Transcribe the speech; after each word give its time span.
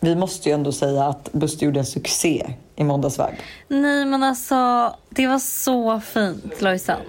vi 0.00 0.16
måste 0.16 0.48
ju 0.48 0.54
ändå 0.54 0.72
säga 0.72 1.04
att 1.04 1.32
Buster 1.32 1.66
gjorde 1.66 1.78
en 1.80 1.86
succé 1.86 2.46
i 2.76 2.84
Måndagsvibe. 2.84 3.34
Nej 3.68 4.04
men 4.04 4.22
alltså, 4.22 4.94
det 5.10 5.26
var 5.26 5.38
så 5.38 6.00
fint 6.00 6.60
Lojsan. 6.62 7.00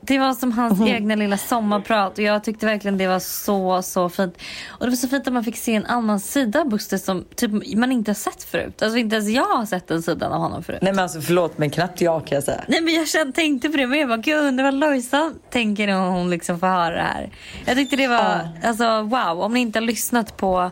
Det 0.00 0.18
var 0.18 0.34
som 0.34 0.52
hans 0.52 0.78
Mhm. 0.78 0.88
egna 0.88 1.14
lilla 1.14 1.36
sommarprat 1.38 2.12
och 2.18 2.24
jag 2.24 2.44
tyckte 2.44 2.66
verkligen 2.66 2.98
det 2.98 3.06
var 3.06 3.18
så, 3.18 3.82
så 3.82 4.08
fint. 4.08 4.34
Och 4.68 4.84
det 4.86 4.90
var 4.90 4.96
så 4.96 5.08
fint 5.08 5.26
att 5.26 5.32
man 5.32 5.44
fick 5.44 5.56
se 5.56 5.74
en 5.74 5.86
annan 5.86 6.20
sida 6.20 6.60
av 6.60 6.68
Buster 6.68 6.98
som 6.98 7.24
typ, 7.36 7.76
man 7.76 7.92
inte 7.92 8.10
har 8.10 8.14
sett 8.14 8.42
förut. 8.42 8.82
Alltså 8.82 8.98
inte 8.98 9.16
ens 9.16 9.28
jag 9.30 9.44
har 9.44 9.66
sett 9.66 9.88
den 9.88 10.02
sidan 10.02 10.32
av 10.32 10.40
honom 10.40 10.62
förut. 10.62 10.78
Nej 10.82 10.92
men 10.92 11.02
alltså 11.02 11.20
förlåt 11.20 11.58
men 11.58 11.70
knappt 11.70 12.00
jag 12.00 12.26
kan 12.26 12.36
jag 12.36 12.44
säga. 12.44 12.64
Nej 12.68 12.80
men 12.80 12.94
jag 12.94 13.08
kände, 13.08 13.32
tänkte 13.32 13.68
på 13.68 13.76
det 13.76 13.86
men 13.86 13.98
jag 13.98 14.08
bara, 14.08 14.16
gud 14.18 14.34
jag 14.36 14.44
undrar 14.44 14.64
vad 14.64 14.74
Lojsan 14.74 15.34
tänker 15.50 15.86
när 15.86 16.08
hon 16.10 16.30
liksom 16.30 16.60
får 16.60 16.66
höra 16.66 16.94
det 16.96 17.02
här. 17.02 17.30
Jag 17.64 17.76
tyckte 17.76 17.96
det 17.96 18.08
var, 18.08 18.48
alltså 18.64 19.02
wow, 19.02 19.40
om 19.42 19.54
ni 19.54 19.60
inte 19.60 19.78
har 19.78 19.84
lyssnat 19.86 20.36
på 20.36 20.70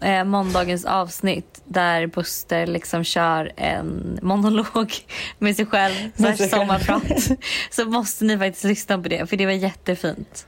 eh, 0.00 0.24
måndagens 0.24 0.84
avsnitt 0.84 1.62
där 1.64 2.06
Buster 2.06 2.66
liksom 2.66 3.04
kör 3.04 3.52
en 3.56 4.18
monolog 4.22 4.92
med 5.38 5.56
sig 5.56 5.66
själv, 5.66 5.94
Med 6.16 6.36
sig 6.36 6.50
själv. 6.50 6.60
sommarprat, 6.60 7.02
så 7.70 7.84
måste 7.84 8.24
ni 8.24 8.38
faktiskt 8.38 8.64
lyssna 8.64 8.98
på 8.98 9.08
det 9.08 9.26
för 9.26 9.36
det 9.36 9.46
var 9.46 9.52
jättefint. 9.52 10.46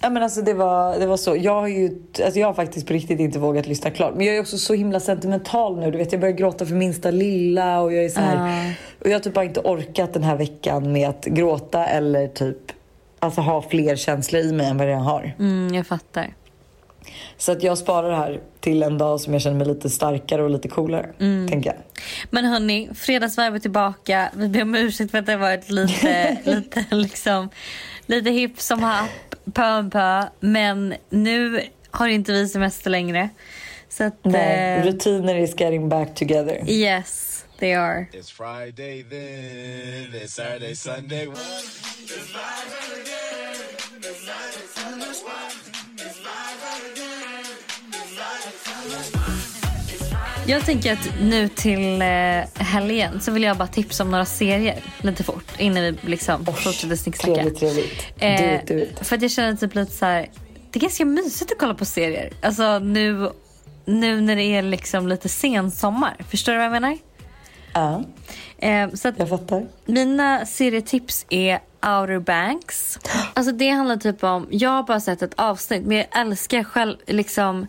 Ja 0.00 0.10
men 0.10 0.22
alltså 0.22 0.42
det 0.42 0.54
var, 0.54 0.98
det 0.98 1.06
var 1.06 1.16
så. 1.16 1.36
Jag 1.36 1.60
har 1.60 1.68
ju, 1.68 2.02
alltså 2.24 2.40
jag 2.40 2.46
har 2.46 2.54
faktiskt 2.54 2.86
på 2.86 2.92
riktigt 2.92 3.20
inte 3.20 3.38
vågat 3.38 3.66
lyssna 3.66 3.90
klart. 3.90 4.14
Men 4.16 4.26
jag 4.26 4.36
är 4.36 4.40
också 4.40 4.58
så 4.58 4.74
himla 4.74 5.00
sentimental 5.00 5.78
nu. 5.80 5.90
Du 5.90 5.98
vet 5.98 6.12
jag 6.12 6.20
börjar 6.20 6.34
gråta 6.34 6.66
för 6.66 6.74
minsta 6.74 7.10
lilla 7.10 7.80
och 7.80 7.92
jag 7.92 8.04
är 8.04 8.08
så 8.08 8.20
här. 8.20 8.74
Och 9.00 9.08
jag 9.08 9.12
har 9.12 9.20
typ 9.20 9.34
bara 9.34 9.44
inte 9.44 9.60
orkat 9.60 10.12
den 10.12 10.22
här 10.22 10.36
veckan 10.36 10.92
med 10.92 11.08
att 11.08 11.24
gråta 11.24 11.86
eller 11.86 12.28
typ 12.28 12.56
alltså 13.18 13.40
ha 13.40 13.62
fler 13.62 13.96
känslor 13.96 14.42
i 14.42 14.52
mig 14.52 14.66
än 14.66 14.78
vad 14.78 14.90
jag 14.90 14.96
har. 14.96 15.34
Mm, 15.38 15.74
jag 15.74 15.86
fattar. 15.86 16.34
Så 17.38 17.52
att 17.52 17.62
jag 17.62 17.78
sparar 17.78 18.10
det 18.10 18.16
här 18.16 18.40
till 18.60 18.82
en 18.82 18.98
dag 18.98 19.20
som 19.20 19.32
jag 19.32 19.42
känner 19.42 19.56
mig 19.56 19.66
lite 19.66 19.90
starkare 19.90 20.42
och 20.42 20.50
lite 20.50 20.68
coolare. 20.68 21.12
Tänker 21.48 21.70
jag. 21.70 21.76
Men 22.30 22.44
hörni, 22.44 22.88
fredagsvarv 22.94 23.54
är 23.54 23.58
tillbaka. 23.58 24.30
Vi 24.36 24.48
ber 24.48 24.62
om 24.62 24.74
ursäkt 24.74 25.10
för 25.10 25.18
att 25.18 25.26
det 25.26 25.32
har 25.32 25.38
varit 25.38 25.70
lite, 25.70 26.36
lite, 26.44 26.84
liksom, 26.90 27.50
lite 28.06 28.30
hipp 28.30 28.60
som 28.60 28.82
happ, 28.82 29.34
pö 29.54 29.78
om 29.78 29.90
pö. 29.90 30.22
Men 30.40 30.94
nu 31.10 31.60
har 31.90 32.08
inte 32.08 32.32
vi 32.32 32.48
semester 32.48 32.90
längre. 32.90 33.28
Så 33.88 34.04
att, 34.04 34.24
Nej, 34.24 34.78
eh, 34.78 34.84
rutiner 34.84 35.34
is 35.38 35.60
getting 35.60 35.88
back 35.88 36.14
together. 36.14 36.70
yes, 36.70 37.44
they 37.58 37.74
are. 37.74 38.06
It's 38.12 38.30
Friday 38.32 39.02
then, 39.10 40.22
it's 40.22 40.28
Saturday, 40.34 40.74
Sunday. 40.74 41.28
Jag 50.46 50.64
tänker 50.64 50.92
att 50.92 51.08
nu 51.22 51.48
till 51.48 52.02
eh, 52.02 52.08
helgen 52.64 53.20
så 53.20 53.32
vill 53.32 53.42
jag 53.42 53.56
bara 53.56 53.68
tipsa 53.68 54.02
om 54.02 54.10
några 54.10 54.24
serier 54.24 54.78
lite 55.00 55.24
fort 55.24 55.44
innan 55.58 55.82
vi 55.82 55.96
liksom 56.02 56.46
fortsätter 56.46 56.96
snicksnacka. 56.96 57.34
Trevligt, 57.42 57.58
trevligt. 58.18 59.00
Eh. 59.00 59.04
För 59.04 59.16
att 59.16 59.22
jag 59.22 59.30
känner 59.30 59.56
typ 59.56 59.74
lite 59.74 59.92
så 59.92 60.06
här, 60.06 60.30
det 60.70 60.78
är 60.78 60.80
ganska 60.80 61.04
mysigt 61.04 61.52
att 61.52 61.58
kolla 61.58 61.74
på 61.74 61.84
serier. 61.84 62.32
Alltså 62.42 62.78
nu, 62.78 63.30
nu 63.84 64.20
när 64.20 64.36
det 64.36 64.42
är 64.42 64.62
liksom 64.62 65.08
lite 65.08 65.28
sensommar. 65.28 66.16
Förstår 66.28 66.52
du 66.52 66.58
vad 66.58 66.64
jag 66.64 66.72
menar? 66.72 66.98
Ja, 67.72 68.04
Eh, 68.58 68.90
så 68.94 69.12
jag 69.16 69.28
fattar. 69.28 69.66
mina 69.86 70.46
serietips 70.46 71.26
är 71.30 71.54
Outer 71.82 72.18
Banks. 72.18 72.98
Alltså 73.34 73.52
det 73.52 73.68
handlar 73.68 73.96
typ 73.96 74.24
om, 74.24 74.46
jag 74.50 74.70
har 74.70 74.82
bara 74.82 75.00
sett 75.00 75.22
ett 75.22 75.34
avsnitt 75.36 75.86
men 75.86 75.96
jag 75.96 76.06
älskar 76.20 76.64
själv 76.64 76.96
liksom 77.06 77.66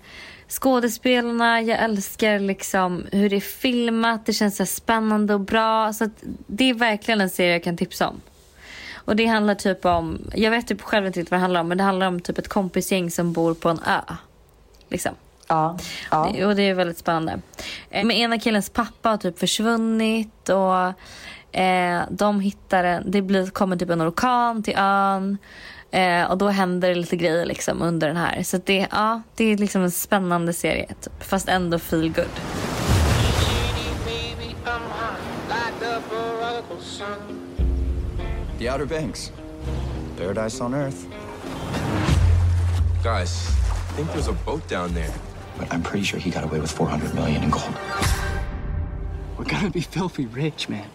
skådespelarna, 0.47 1.61
jag 1.61 1.79
älskar 1.79 2.39
liksom 2.39 3.05
hur 3.11 3.29
det 3.29 3.35
är 3.35 3.41
filmat, 3.41 4.25
det 4.25 4.33
känns 4.33 4.57
så 4.57 4.65
spännande 4.65 5.33
och 5.33 5.39
bra. 5.39 5.93
Så 5.93 6.09
det 6.47 6.69
är 6.69 6.73
verkligen 6.73 7.21
en 7.21 7.29
serie 7.29 7.51
jag 7.51 7.63
kan 7.63 7.77
tipsa 7.77 8.09
om. 8.09 8.21
Och 8.93 9.16
det 9.16 9.25
handlar 9.25 9.56
typ 9.56 9.85
om, 9.85 10.31
jag 10.35 10.51
vet 10.51 10.67
typ 10.67 10.81
själv 10.81 11.07
inte 11.07 11.19
vad 11.19 11.29
det 11.29 11.38
handlar 11.38 11.61
om 11.61 11.67
men 11.67 11.78
det 11.78 11.83
handlar 11.83 12.07
om 12.07 12.19
typ 12.19 12.38
ett 12.38 12.47
kompisgäng 12.47 13.11
som 13.11 13.33
bor 13.33 13.53
på 13.53 13.69
en 13.69 13.79
ö. 13.79 14.01
Liksom. 14.89 15.16
Ja, 15.47 15.78
ja. 16.11 16.31
Det, 16.33 16.45
och 16.45 16.56
det 16.56 16.63
är 16.63 16.73
väldigt 16.73 16.97
spännande. 16.97 17.39
Eh, 17.89 18.06
Men 18.06 18.12
ena 18.12 18.39
killens 18.39 18.69
pappa 18.69 19.09
har 19.09 19.17
typ 19.17 19.39
försvunnit 19.39 20.50
och 20.50 20.94
eh, 21.59 22.01
de 22.09 22.39
hittar 22.39 22.83
en, 22.83 23.12
det 23.12 23.22
blir, 23.22 23.47
kommer 23.47 23.77
typ 23.77 23.89
en 23.89 24.01
orkan 24.01 24.63
till 24.63 24.75
ön. 24.77 25.38
Eh, 25.91 26.23
och 26.23 26.38
då 26.38 26.47
händer 26.47 26.90
det 26.90 26.96
lite 26.96 27.16
grejer 27.16 27.46
liksom 27.46 27.81
under 27.81 28.07
den 28.07 28.18
här. 28.18 28.44
Så 28.44 28.57
det, 28.66 28.88
ja, 28.91 29.22
det 29.35 29.46
är 29.46 29.57
liksom 29.57 29.84
en 29.84 29.91
spännande 29.91 30.53
serie. 30.53 30.88
Typ, 30.88 31.23
fast 31.23 31.50
ändå 31.50 31.79
feel 31.79 32.13
good. 32.13 32.29
The 38.57 38.69
Outer 38.69 38.85
Banks. 38.85 39.31
Paradise 40.18 40.63
on 40.63 40.74
Earth. 40.74 41.06
Guys, 43.03 43.50
I 43.50 43.95
think 43.95 44.12
there's 44.12 44.28
a 44.29 44.38
boat 44.45 44.68
down 44.68 44.94
there. 44.94 45.13
But 45.57 45.74
I'm 45.74 45.84
pretty 45.84 46.03
sure 46.03 46.19
he 46.19 46.31
got 46.31 46.44
away 46.44 46.59
with 46.59 46.72
400 46.72 47.13
million 47.13 47.44
in 47.44 47.50
gold. 47.50 47.75
We're 49.38 49.45
gonna 49.45 49.69
be 49.69 49.81
filthy 49.81 50.25
rich, 50.25 50.69
man. 50.69 50.90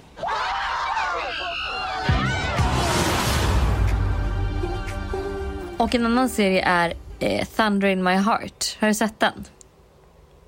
Och 5.81 5.95
en 5.95 6.07
annan 6.07 6.29
serie 6.29 6.63
är 6.65 6.95
eh, 7.21 7.47
Thunder 7.47 7.89
in 7.89 8.03
my 8.03 8.11
heart. 8.15 8.77
Har 8.81 8.89
du 8.89 8.95
sett 8.95 9.21
den? 9.21 9.45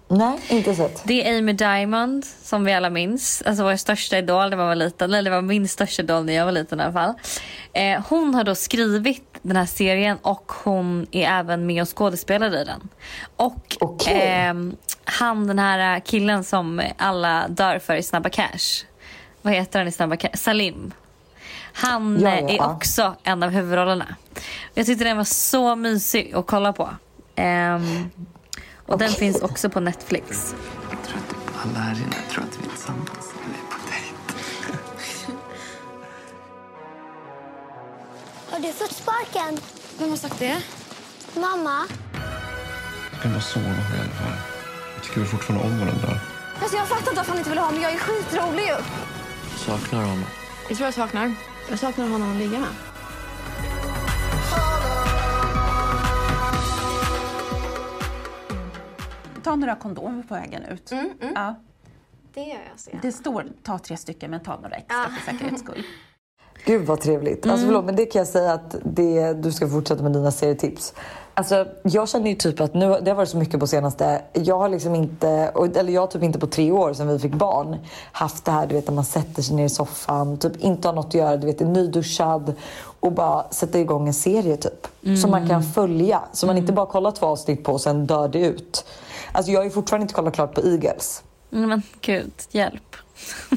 Nej, 0.08 0.38
inte 0.48 0.74
sett. 0.74 1.02
Det 1.04 1.28
är 1.28 1.38
Amy 1.38 1.52
Diamond 1.52 2.24
som 2.24 2.64
vi 2.64 2.72
alla 2.72 2.90
minns. 2.90 3.42
Alltså 3.46 3.62
vår 3.64 3.76
största 3.76 4.18
idol 4.18 4.50
när 4.50 4.56
man 4.56 4.66
var 4.66 4.74
liten. 4.74 5.14
Eller 5.14 5.30
det 5.30 5.36
var 5.36 5.42
min 5.42 5.68
största 5.68 6.02
idol 6.02 6.24
när 6.24 6.32
jag 6.32 6.44
var 6.44 6.52
liten 6.52 6.80
i 6.80 6.82
alla 6.82 6.92
fall. 6.92 7.14
Eh, 7.72 8.02
hon 8.08 8.34
har 8.34 8.44
då 8.44 8.54
skrivit 8.54 9.38
den 9.42 9.56
här 9.56 9.66
serien 9.66 10.18
och 10.22 10.52
hon 10.64 11.06
är 11.10 11.28
även 11.28 11.66
med 11.66 11.82
och 11.82 11.96
skådespelar 11.96 12.60
i 12.60 12.64
den. 12.64 12.88
Och 13.36 13.76
Okej. 13.80 14.20
ehm, 14.22 14.76
han 15.04 15.46
den 15.46 15.58
här 15.58 16.00
killen 16.00 16.44
som 16.44 16.82
alla 16.96 17.48
dör 17.48 17.78
för 17.78 17.94
i 17.96 18.02
Snabba 18.02 18.28
Cash. 18.28 18.84
Vad 19.42 19.54
heter 19.54 19.78
han 19.78 19.88
i 19.88 19.92
Snabba 19.92 20.16
Cash? 20.16 20.36
Salim. 20.36 20.92
Han 21.72 22.20
Ja, 22.20 22.30
ja, 22.30 22.48
är 22.48 22.62
också 22.72 23.14
en 23.22 23.42
av 23.42 23.50
huvudrollerna. 23.50 24.16
Jag 24.74 24.86
tyckte 24.86 25.04
den 25.04 25.16
var 25.16 25.24
så 25.24 25.76
mysig 25.76 26.32
att 26.34 26.46
kolla 26.46 26.72
på. 26.72 26.90
Ehm, 27.36 28.10
och 28.86 28.98
den 28.98 29.08
Okej. 29.08 29.18
finns 29.18 29.40
också 29.42 29.70
på 29.70 29.80
Netflix. 29.80 30.54
Jag 30.90 31.02
tror 31.02 31.18
att 31.18 31.28
du 31.28 31.52
pallar 31.52 31.80
här 31.80 31.94
inne. 31.96 32.16
Jag 32.24 32.30
tror 32.34 32.44
att 32.44 32.58
vi 32.60 32.64
är 32.66 32.70
tillsammans. 32.70 33.32
Vi 33.44 33.52
är 33.52 33.66
på 33.70 33.78
dejt. 33.90 34.82
Har 38.50 38.58
du 38.60 38.72
fått 38.72 38.92
sparken? 38.92 39.58
Vem 39.98 40.10
har 40.10 40.16
sagt 40.16 40.38
det? 40.38 40.62
Mamma? 41.34 41.86
Jag 43.12 43.22
kan 43.22 43.32
bara 43.32 43.40
sova 43.40 43.66
alla 43.68 44.14
fall. 44.14 44.38
Jag 44.94 45.04
tycker 45.04 45.20
vi 45.20 45.26
fortfarande 45.26 45.64
om 45.64 45.78
varandra. 45.78 46.20
Alltså 46.62 46.76
jag 46.76 46.88
fattar 46.88 47.00
inte 47.02 47.14
varför 47.16 47.30
han 47.30 47.38
inte 47.38 47.50
vill 47.50 47.58
ha 47.58 47.70
mig. 47.70 47.82
Jag 47.82 47.92
är 47.92 47.98
skitrolig 47.98 48.62
ju. 48.66 48.76
Saknar 49.56 50.00
honom. 50.00 50.24
Du 50.68 50.74
vad 50.74 50.86
jag 50.86 50.94
saknar? 50.94 51.34
Jag 51.72 51.78
saknar 51.78 52.08
honom 52.08 52.30
att 52.30 52.36
ligga 52.36 52.60
med. 52.60 52.68
Ta 59.42 59.56
några 59.56 59.76
kondomer 59.76 60.22
på 60.22 60.34
vägen 60.34 60.62
ut. 60.62 60.92
Ja. 61.34 61.54
Det 62.34 62.40
gör 62.40 62.48
jag. 62.70 62.80
Så 62.80 62.90
Det 63.02 63.12
står 63.12 63.46
ta 63.62 63.78
tre 63.78 63.96
stycken 63.96 64.30
men 64.30 64.40
ta 64.40 64.60
några 64.60 64.76
extra 64.76 65.08
för 65.08 65.32
säkerhets 65.32 65.62
skull. 65.62 65.84
Gud 66.64 66.86
vad 66.86 67.00
trevligt. 67.00 67.46
Alltså 67.46 67.66
förlåt 67.66 67.84
men 67.84 67.96
det 67.96 68.06
kan 68.06 68.18
jag 68.18 68.28
säga 68.28 68.52
att 68.52 68.76
det, 68.84 69.32
du 69.32 69.52
ska 69.52 69.68
fortsätta 69.68 70.02
med 70.02 70.12
dina 70.12 70.30
serietips. 70.30 70.94
Alltså 71.34 71.66
jag 71.82 72.08
känner 72.08 72.30
ju 72.30 72.34
typ 72.36 72.60
att 72.60 72.74
nu, 72.74 72.98
det 73.02 73.10
har 73.10 73.16
varit 73.16 73.28
så 73.28 73.36
mycket 73.36 73.60
på 73.60 73.66
senaste. 73.66 74.22
Jag 74.32 74.58
har 74.58 74.68
liksom 74.68 74.94
inte, 74.94 75.28
eller 75.76 75.92
jag 75.92 76.00
har 76.00 76.06
typ 76.06 76.22
inte 76.22 76.38
på 76.38 76.46
tre 76.46 76.72
år 76.72 76.92
sedan 76.92 77.08
vi 77.08 77.18
fick 77.18 77.34
barn 77.34 77.76
haft 78.12 78.44
det 78.44 78.50
här 78.50 78.66
du 78.66 78.74
vet 78.74 78.86
när 78.86 78.94
man 78.94 79.04
sätter 79.04 79.42
sig 79.42 79.56
ner 79.56 79.64
i 79.64 79.68
soffan, 79.68 80.38
typ 80.38 80.56
inte 80.56 80.88
har 80.88 80.94
något 80.94 81.06
att 81.06 81.14
göra, 81.14 81.36
du 81.36 81.46
vet 81.46 81.60
är 81.60 81.64
nyduschad 81.64 82.54
och 83.00 83.12
bara 83.12 83.50
sätta 83.50 83.78
igång 83.80 84.06
en 84.06 84.14
serie 84.14 84.56
typ. 84.56 84.88
Som 85.22 85.30
man 85.30 85.48
kan 85.48 85.62
följa. 85.62 86.22
Så 86.32 86.46
man 86.46 86.56
inte 86.58 86.72
bara 86.72 86.86
kollar 86.86 87.10
två 87.10 87.26
avsnitt 87.26 87.64
på 87.64 87.72
och 87.72 87.80
sen 87.80 88.06
dör 88.06 88.28
det 88.28 88.46
ut. 88.46 88.84
Alltså 89.32 89.52
jag 89.52 89.60
har 89.60 89.64
ju 89.64 89.70
fortfarande 89.70 90.02
inte 90.04 90.14
kollat 90.14 90.34
klart 90.34 90.54
på 90.54 90.60
Eagles. 90.60 91.22
Mm, 91.52 91.68
Men 91.68 91.82
gud, 92.00 92.32
hjälp. 92.50 92.96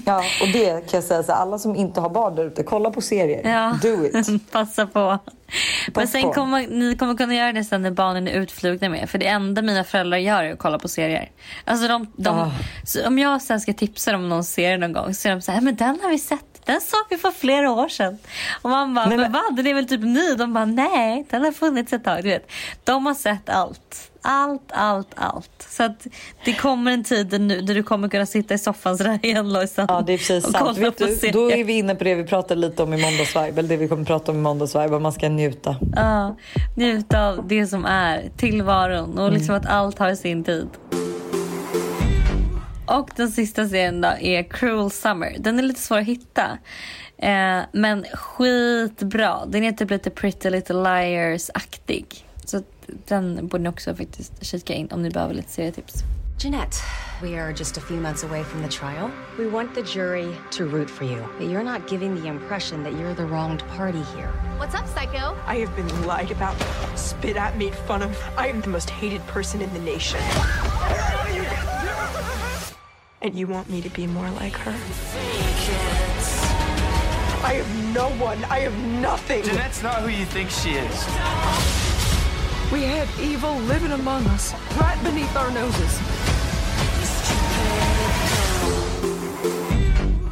Ja, 0.06 0.24
och 0.42 0.48
det 0.54 0.70
kan 0.70 0.98
jag 0.98 1.04
säga 1.04 1.24
så 1.24 1.32
alla 1.32 1.60
som 1.60 1.76
inte 1.76 2.02
har 2.02 2.10
barn 2.10 2.36
där 2.36 2.46
ute, 2.46 2.64
kolla 2.64 2.92
på 2.92 3.02
serier. 3.02 3.50
Ja. 3.50 3.78
Do 3.82 4.06
it. 4.06 4.52
Passa 4.52 4.88
på. 4.88 5.20
Men 5.86 5.94
Pass 5.94 6.12
sen 6.12 6.22
på. 6.22 6.34
kommer 6.34 6.68
ni 6.68 6.98
kommer 6.98 7.16
kunna 7.16 7.36
göra 7.36 7.54
det 7.54 7.64
sen 7.64 7.82
när 7.82 7.92
barnen 7.92 8.28
är 8.28 8.32
utflugna 8.34 8.90
med. 8.90 9.10
För 9.10 9.18
det 9.18 9.28
enda 9.28 9.62
mina 9.62 9.84
föräldrar 9.84 10.18
gör 10.18 10.44
är 10.44 10.54
att 10.54 10.60
kolla 10.60 10.80
på 10.80 10.88
serier. 10.88 11.32
Alltså 11.66 11.88
de, 11.88 12.08
de, 12.16 12.52
så 12.84 13.08
om 13.08 13.20
jag 13.20 13.42
sen 13.42 13.62
ska 13.62 13.74
tipsa 13.74 14.12
dem 14.12 14.24
om 14.24 14.30
någon 14.30 14.44
serie 14.44 14.78
någon 14.78 14.94
gång 14.94 15.14
så 15.14 15.28
är 15.28 15.32
de 15.32 15.42
så 15.42 15.52
här, 15.52 15.62
men 15.62 15.76
den 15.76 16.00
har 16.04 16.10
vi 16.10 16.20
sett 16.20 16.55
Den 16.66 16.82
såg 16.82 17.00
vi 17.10 17.18
för 17.18 17.32
flera 17.32 17.72
år 17.72 17.88
sedan. 17.88 18.18
Och 18.62 18.70
man 18.70 18.94
bara, 18.94 19.06
Nej, 19.06 19.18
men, 19.18 19.32
men- 19.32 19.42
va? 19.42 19.42
Den 19.52 19.68
är 19.68 19.74
väl 19.74 19.88
typ 19.88 20.02
ny? 20.02 20.36
De 20.36 20.54
bara, 20.54 20.66
nej, 20.66 21.26
den 21.30 21.44
har 21.44 21.52
funnits 21.52 21.94
ett 21.94 22.04
tag. 22.04 22.24
Du 22.24 22.30
vet. 22.30 22.52
De 22.84 23.06
har 23.06 23.14
sett 23.14 23.50
allt. 23.50 24.12
Allt, 24.28 24.62
allt, 24.72 25.08
allt. 25.16 25.68
Så 25.70 25.84
att 25.84 26.08
det 26.46 26.54
kommer 26.54 26.92
en 26.92 27.04
tid 27.04 27.42
nu 27.42 27.62
där 27.62 27.76
du 27.76 27.84
kommer 27.84 28.10
kunna 28.10 28.26
sitta 28.26 28.54
i 28.54 28.58
soffan 28.58 28.98
sådär 28.98 29.20
igen 29.24 29.54
Lojsan. 29.54 29.86
Ja 29.90 30.04
det 30.08 30.14
är 30.14 30.18
precis 30.18 30.52
sant. 30.52 30.78
Vet 30.78 30.98
du, 30.98 31.32
då 31.32 31.52
är 31.52 31.64
vi 31.64 31.74
inne 31.74 31.96
på 31.96 32.04
det 32.04 32.16
vi 32.16 32.24
pratade 32.24 32.62
lite 32.62 32.84
om 32.84 32.94
i 32.94 33.02
måndagsvibe. 33.02 33.60
Eller 33.60 33.70
det 33.70 33.78
vi 33.78 33.88
kommer 33.88 34.06
prata 34.06 34.32
om 34.32 34.38
i 34.38 34.42
måndagsvibe. 34.42 34.96
Att 34.96 35.02
man 35.02 35.14
ska 35.14 35.30
njuta. 35.30 35.76
Ja, 35.96 36.36
njuta 36.78 37.28
av 37.28 37.48
det 37.48 37.68
som 37.68 37.86
är, 37.86 38.30
tillvaron 38.38 39.18
och 39.20 39.32
liksom 39.32 39.56
att 39.56 39.66
allt 39.66 40.00
har 40.00 40.16
sin 40.16 40.44
tid. 40.44 40.68
Och 42.86 43.10
den 43.16 43.32
sista 43.32 43.70
serien 43.70 44.02
då 44.02 44.08
är 44.08 44.44
Cruel 44.44 44.92
Summer. 44.92 45.36
Den 45.40 45.60
är 45.60 45.64
lite 45.64 45.80
svår 45.80 45.98
att 45.98 46.06
hitta. 46.06 46.58
Eh, 47.18 47.62
men 47.72 48.06
skitbra. 48.14 49.46
Den 49.46 49.64
är 49.64 49.72
typ 49.72 49.92
lite 49.92 50.10
Pretty 50.10 50.50
Little 50.50 50.76
Liars-aktig. 50.76 52.26
Så 52.46 52.62
den 52.88 53.48
borde 53.48 53.64
ni 53.64 53.70
också 53.70 53.96
faktiskt 53.96 54.46
kika 54.46 54.74
in 54.74 54.88
om 54.92 55.02
ni 55.02 55.10
behöver 55.10 55.34
lite 55.34 55.52
serietips. 55.52 56.04
Jeanette, 56.38 56.76
we 57.22 57.40
are 57.40 57.52
just 57.52 57.78
a 57.78 57.82
few 57.82 58.02
months 58.02 58.24
away 58.24 58.44
from 58.44 58.62
the 58.62 58.68
trial. 58.68 59.10
We 59.38 59.48
want 59.48 59.74
the 59.74 59.82
jury 59.84 60.36
to 60.52 60.66
root 60.66 60.90
for 60.90 61.06
you, 61.06 61.26
but 61.40 61.48
you're 61.48 61.64
not 61.64 61.88
giving 61.88 62.22
the 62.22 62.28
impression 62.28 62.84
that 62.84 62.94
you're 62.94 63.14
the 63.14 63.26
wronged 63.26 63.64
party 63.78 64.04
here. 64.16 64.30
What's 64.58 64.76
up, 64.76 64.86
Psycho? 64.86 65.38
I 65.48 65.56
have 65.60 65.74
been 65.78 66.06
lied 66.06 66.32
about, 66.32 66.56
spit 66.96 67.38
at, 67.38 67.58
made 67.58 67.74
fun 67.88 68.02
of. 68.02 68.18
I 68.38 68.48
am 68.48 68.60
the 68.62 68.70
most 68.70 68.90
hated 68.90 69.26
person 69.28 69.62
in 69.62 69.74
the 69.74 69.80
nation. 69.80 70.20
And 73.26 73.34
you 73.36 73.48
want 73.48 73.70
me 73.70 73.82
to 73.82 73.90
be 74.02 74.08
more 74.08 74.30
like 74.44 74.56
her? 74.58 74.74
I 77.44 77.54
have 77.58 77.94
no 77.94 78.08
one. 78.26 78.38
I 78.50 78.60
have 78.60 78.78
nothing. 79.02 79.42
Jeanette's 79.44 79.82
not 79.84 79.96
who 80.04 80.10
you 80.10 80.26
think 80.26 80.50
she 80.50 80.70
is. 80.70 81.06
We 82.72 82.82
have 82.84 83.08
evil 83.24 83.56
living 83.68 83.92
among 83.92 84.24
us, 84.36 84.54
right 84.80 85.04
beneath 85.04 85.36
our 85.38 85.52
noses. 85.52 86.00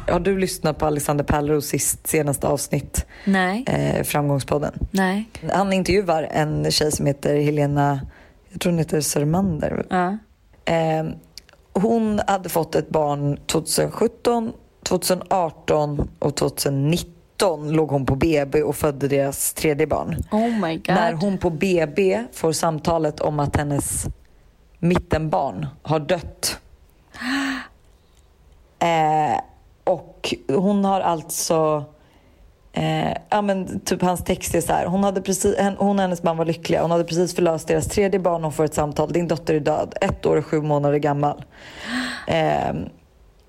Har 0.08 0.20
du 0.20 0.38
lyssnat 0.38 0.78
på 0.78 0.86
Alexander 0.86 1.24
Pärleros 1.24 1.66
sist- 1.66 2.06
senaste 2.06 2.46
avsnitt? 2.46 3.06
Nej, 3.24 3.64
Eh, 3.68 4.02
Framgångspodden. 4.04 4.72
nej. 4.90 5.28
Han 5.52 5.72
intervjuar 5.72 6.22
en 6.30 6.70
tjej 6.70 6.92
som 6.92 7.06
heter 7.06 7.40
Helena, 7.40 8.00
jag 8.52 8.60
tror 8.60 8.72
hon 8.72 8.78
heter 8.78 9.00
Sörmander. 9.00 9.86
Ja. 9.90 10.18
Eh, 10.74 11.04
hon 11.74 12.20
hade 12.26 12.48
fått 12.48 12.74
ett 12.74 12.88
barn 12.88 13.38
2017, 13.46 14.52
2018 14.82 16.08
och 16.18 16.34
2019 16.36 17.72
låg 17.72 17.90
hon 17.90 18.06
på 18.06 18.16
BB 18.16 18.62
och 18.62 18.76
födde 18.76 19.08
deras 19.08 19.52
tredje 19.52 19.86
barn. 19.86 20.16
Oh 20.32 20.60
my 20.60 20.76
god. 20.76 20.86
När 20.86 21.12
hon 21.12 21.38
på 21.38 21.50
BB 21.50 22.24
får 22.32 22.52
samtalet 22.52 23.20
om 23.20 23.40
att 23.40 23.56
hennes 23.56 24.06
mittenbarn 24.78 25.66
har 25.82 26.00
dött. 26.00 26.58
Eh, 28.78 29.40
och 29.84 30.34
hon 30.48 30.84
har 30.84 31.00
alltså... 31.00 31.84
Eh, 32.76 33.16
ja, 33.28 33.42
men 33.42 33.80
typ 33.80 34.02
hans 34.02 34.24
text 34.24 34.54
är 34.54 34.60
så 34.60 34.72
här. 34.72 34.86
Hon, 34.86 35.04
hade 35.04 35.20
precis, 35.22 35.56
hon 35.58 35.96
och 35.96 36.02
hennes 36.02 36.22
man 36.22 36.36
var 36.36 36.44
lyckliga. 36.44 36.82
Hon 36.82 36.90
hade 36.90 37.04
precis 37.04 37.34
förlöst 37.34 37.68
deras 37.68 37.86
tredje 37.86 38.20
barn. 38.20 38.42
Hon 38.42 38.52
får 38.52 38.64
ett 38.64 38.74
samtal. 38.74 39.12
Din 39.12 39.28
dotter 39.28 39.54
är 39.54 39.60
död. 39.60 39.94
Ett 40.00 40.26
år 40.26 40.36
och 40.36 40.46
sju 40.46 40.60
månader 40.62 40.98
gammal. 40.98 41.44
Eh, 42.28 42.72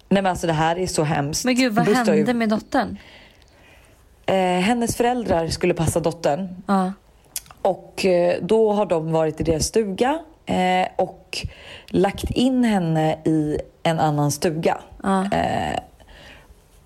nej 0.10 0.24
men 0.24 0.26
alltså 0.26 0.48
det 0.48 0.54
här 0.54 0.80
är 0.80 0.88
så 0.88 1.04
hemskt. 1.04 1.46
Men 1.46 1.56
gud, 1.56 1.74
vad 1.74 1.86
Buster 1.86 2.06
har 2.06 2.14
ju- 2.14 2.18
hände 2.18 2.34
med 2.34 2.50
dottern? 2.50 2.98
Eh, 4.26 4.36
hennes 4.60 4.96
föräldrar 4.96 5.48
skulle 5.48 5.74
passa 5.74 6.00
dottern. 6.00 6.48
Ja. 6.68 6.94
Och 7.62 8.06
eh, 8.06 8.36
då 8.42 8.72
har 8.74 8.86
de 8.86 9.12
varit 9.12 9.42
i 9.42 9.44
deras 9.44 9.64
stuga 9.66 10.20
eh, 10.46 10.88
och 10.96 11.48
lagt 11.88 12.32
in 12.32 12.64
henne 12.64 13.14
i 13.26 13.58
en 13.84 14.00
annan 14.00 14.32
stuga. 14.32 14.78
Eh, 15.32 15.80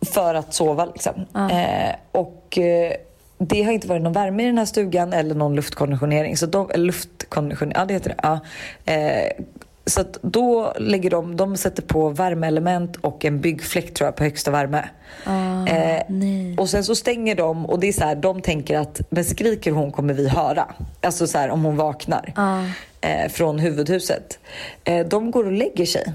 för 0.01 0.35
att 0.35 0.53
sova 0.53 0.85
liksom. 0.85 1.25
Eh, 1.51 1.95
och 2.11 2.57
eh, 2.57 2.93
det 3.37 3.63
har 3.63 3.71
inte 3.71 3.87
varit 3.87 4.01
någon 4.01 4.13
värme 4.13 4.43
i 4.43 4.45
den 4.45 4.57
här 4.57 4.65
stugan 4.65 5.13
eller 5.13 5.35
någon 5.35 5.55
luftkonditionering. 5.55 6.37
Så 6.37 6.45
de, 6.45 6.71
eller 6.71 6.85
luftkonditionering, 6.85 7.79
ja 7.79 7.85
det 7.85 7.93
heter 7.93 8.09
det. 8.09 8.19
Ja. 8.23 8.39
Eh, 8.93 9.31
så 9.85 10.03
då 10.21 10.73
lägger 10.77 11.09
de, 11.09 11.35
de 11.35 11.57
sätter 11.57 11.81
på 11.81 12.09
värmeelement 12.09 12.95
och 12.95 13.25
en 13.25 13.41
byggfläkt 13.41 13.95
tror 13.95 14.07
jag 14.07 14.15
på 14.15 14.23
högsta 14.23 14.51
värme. 14.51 14.89
eh, 15.67 16.59
och 16.59 16.69
sen 16.69 16.83
så 16.83 16.95
stänger 16.95 17.35
de 17.35 17.65
och 17.65 17.79
det 17.79 17.87
är 17.87 17.93
så 17.93 18.03
här, 18.03 18.15
de 18.15 18.41
tänker 18.41 18.77
att 18.77 19.01
men 19.09 19.25
skriker 19.25 19.71
hon 19.71 19.91
kommer 19.91 20.13
vi 20.13 20.27
höra. 20.27 20.67
Alltså 21.01 21.27
så 21.27 21.37
här 21.37 21.49
om 21.49 21.63
hon 21.65 21.77
vaknar 21.77 22.33
eh, 23.01 23.29
från 23.31 23.59
huvudhuset. 23.59 24.39
Eh, 24.83 25.07
de 25.07 25.31
går 25.31 25.45
och 25.45 25.51
lägger 25.51 25.85
sig. 25.85 26.13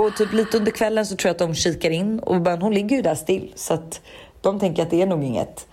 Och 0.00 0.16
typ 0.16 0.32
lite 0.32 0.56
under 0.56 0.72
kvällen 0.72 1.06
så 1.06 1.16
tror 1.16 1.28
jag 1.28 1.32
att 1.32 1.38
de 1.38 1.54
kikar 1.54 1.90
in 1.90 2.18
och 2.18 2.40
men 2.40 2.62
hon 2.62 2.74
ligger 2.74 2.96
ju 2.96 3.02
där 3.02 3.14
still 3.14 3.52
så 3.54 3.74
att 3.74 4.00
de 4.40 4.60
tänker 4.60 4.82
att 4.82 4.90
det 4.90 5.02
är 5.02 5.06
nog 5.06 5.24
inget. 5.24 5.66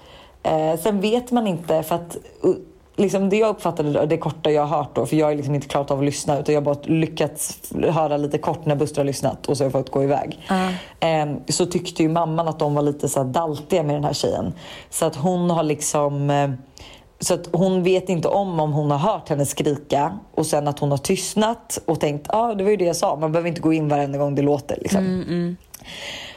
Eh, 0.44 0.79
sen 0.79 1.01
vet 1.01 1.31
man 1.31 1.47
inte 1.47 1.83
för 1.83 1.95
att 1.95 2.18
liksom 2.95 3.29
det 3.29 3.38
jag 3.38 3.50
uppfattade 3.50 4.06
det 4.06 4.18
korta 4.18 4.51
jag 4.51 4.65
har 4.65 4.77
hört 4.77 4.95
då 4.95 5.06
för 5.06 5.15
jag 5.15 5.25
har 5.25 5.35
liksom 5.35 5.56
inte 5.56 5.68
klarat 5.68 5.91
av 5.91 6.00
att 6.00 6.06
lyssna 6.06 6.39
utan 6.39 6.56
jag 6.56 6.62
har 6.62 6.65
bara 6.75 6.83
lyckats 6.83 7.59
höra 7.89 8.18
lite 8.18 8.38
kort 8.38 8.65
när 8.65 8.75
Buster 8.75 8.97
har 8.97 9.06
lyssnat 9.06 9.47
och 9.47 9.57
så 9.57 9.63
har 9.63 9.65
jag 9.65 9.71
fått 9.71 9.91
gå 9.91 10.03
iväg. 10.03 10.39
Eh, 11.00 11.25
så 11.47 11.65
tyckte 11.65 12.03
ju 12.03 12.09
mamman 12.09 12.47
att 12.47 12.59
de 12.59 12.73
var 12.73 12.81
lite 12.81 13.09
så 13.09 13.23
daltiga 13.23 13.83
med 13.83 13.95
den 13.95 14.03
här 14.03 14.13
tjejen. 14.13 14.53
Så 14.89 15.06
att 15.06 15.15
hon 15.15 15.50
har 15.50 15.63
liksom 15.63 16.30
eh, 16.30 16.50
så 17.19 17.34
att 17.34 17.50
hon 17.52 17.84
vet 17.84 18.10
inte 18.10 18.28
om 18.28 18.60
om 18.60 18.74
hon 18.74 18.92
har 18.92 18.98
hört 18.98 19.30
henne 19.30 19.46
skrika 19.46 20.19
och 20.34 20.46
sen 20.46 20.68
att 20.68 20.80
hon 20.80 20.92
har 20.92 20.98
tystnat 20.98 21.80
och 21.86 22.00
tänkt 22.00 22.28
ja 22.30 22.40
ah, 22.40 22.56
det 22.56 22.64
var 22.64 22.72
ju 22.72 22.78
det 22.78 22.86
jag 22.86 22.96
sa, 22.96 23.16
man 23.16 23.31
behöver 23.31 23.50
inte 23.50 23.62
gå 23.62 23.74
in 23.74 23.88
varenda 23.88 24.18
gång 24.18 24.36
det 24.36 24.42
låter. 24.42 24.78
Liksom. 24.81 25.04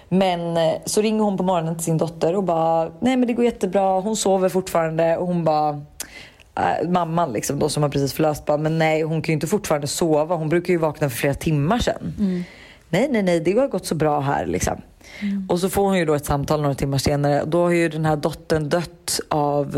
Men 0.09 0.57
eh, 0.57 0.73
så 0.85 1.03
ringer 1.03 1.25
hon 1.25 1.37
på 1.37 1.43
morgonen 1.43 1.75
till 1.75 1.85
sin 1.85 1.99
dotter 1.99 2.37
och 2.37 2.45
bara 2.45 2.91
nej 3.01 3.17
men 3.17 3.27
det 3.27 3.33
går 3.33 3.45
jättebra, 3.45 4.01
hon 4.01 4.17
sover 4.17 4.49
fortfarande 4.49 5.17
och 5.17 5.27
hon 5.27 5.45
bara 5.45 5.83
äh, 6.57 6.89
mamman 6.89 7.33
liksom 7.33 7.59
då 7.59 7.69
som 7.69 7.83
har 7.83 7.91
precis 7.91 8.13
förlöst 8.13 8.47
bara 8.47 8.57
men 8.57 8.79
nej 8.79 9.03
hon 9.03 9.23
kan 9.23 9.33
ju 9.33 9.35
inte 9.35 9.47
fortfarande 9.47 9.87
sova, 9.87 10.37
hon 10.37 10.49
brukar 10.49 10.73
ju 10.73 10.79
vakna 10.79 11.11
för 11.11 11.17
flera 11.17 11.35
timmar 11.35 11.79
sedan. 11.79 12.15
Nej 12.89 13.09
nej 13.11 13.23
nej 13.23 13.41
det 13.41 13.53
har 13.59 13.69
gått 13.69 13.87
så 13.87 13.95
bra 13.95 14.21
här 14.21 14.47
liksom. 14.47 14.81
Och 15.49 15.59
så 15.59 15.69
får 15.69 15.83
hon 15.83 15.99
ju 15.99 16.05
då 16.05 16.15
ett 16.15 16.25
samtal 16.27 16.63
några 16.63 16.75
timmar 16.75 16.99
senare 16.99 17.45
då 17.47 17.63
har 17.63 17.71
ju 17.71 17.89
den 17.89 18.05
här 18.05 18.17
dottern 18.17 18.69
dött 18.69 19.21
av 19.29 19.77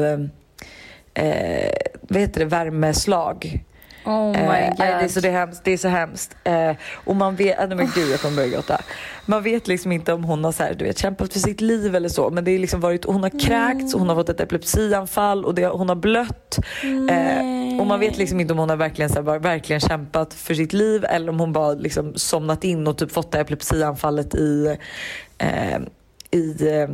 eh, 1.14 1.72
vad 2.00 2.20
heter 2.20 2.40
det, 2.40 2.46
värmeslag. 2.46 3.64
Oh 4.04 4.30
my 4.30 4.38
Eh, 4.38 4.68
god. 4.68 4.76
det, 4.78 4.84
är 4.84 5.08
så, 5.08 5.20
det, 5.20 5.28
är 5.28 5.32
hemskt, 5.32 5.64
det 5.64 5.72
är 5.72 5.76
så 5.76 5.88
hemskt. 5.88 6.36
Eh, 6.44 6.72
och 7.04 7.16
man 7.16 7.36
vet, 7.36 7.68
nej, 7.68 7.76
men 7.76 7.90
gud 7.94 8.10
jag 8.12 8.20
kommer 8.20 8.36
börja 8.36 8.48
gråta. 8.48 8.80
Man 9.26 9.42
vet 9.42 9.68
liksom 9.68 9.92
inte 9.92 10.12
om 10.12 10.24
hon 10.24 10.44
har 10.44 10.52
så 10.52 10.62
här, 10.62 10.74
du 10.74 10.84
vet, 10.84 10.98
kämpat 10.98 11.32
för 11.32 11.40
sitt 11.40 11.60
liv 11.60 11.94
eller 11.96 12.08
så. 12.08 12.30
Men 12.30 12.44
det 12.44 12.50
är 12.50 12.58
liksom 12.58 12.80
varit, 12.80 13.04
hon 13.04 13.22
har 13.22 13.40
kräkts, 13.40 13.94
hon 13.94 14.08
har 14.08 14.16
fått 14.16 14.28
ett 14.28 14.40
epilepsianfall 14.40 15.44
och 15.44 15.54
det, 15.54 15.66
hon 15.66 15.88
har 15.88 15.96
blött. 15.96 16.58
Eh, 17.10 17.80
och 17.80 17.86
man 17.86 18.00
vet 18.00 18.18
liksom 18.18 18.40
inte 18.40 18.52
om 18.52 18.58
hon 18.58 18.70
har 18.70 18.76
verkligen, 18.76 19.08
så 19.10 19.22
här, 19.22 19.38
verkligen 19.38 19.80
kämpat 19.80 20.34
för 20.34 20.54
sitt 20.54 20.72
liv 20.72 21.04
eller 21.04 21.28
om 21.28 21.40
hon 21.40 21.52
bara 21.52 21.72
liksom 21.72 22.12
somnat 22.14 22.64
in 22.64 22.86
och 22.86 22.98
typ 22.98 23.12
fått 23.12 23.32
det 23.32 23.40
epilepsianfallet 23.40 24.34
i, 24.34 24.76
eh, 25.38 25.78
i 26.30 26.68
eh, 26.68 26.88